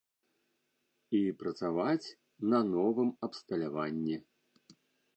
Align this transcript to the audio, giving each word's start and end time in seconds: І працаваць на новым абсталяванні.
І 1.17 1.19
працаваць 1.43 2.13
на 2.55 2.65
новым 2.75 3.15
абсталяванні. 3.31 4.21